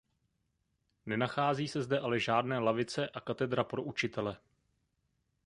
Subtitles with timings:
[1.05, 4.37] Nenachází se zde ale žádné lavice a katedra pro učitele.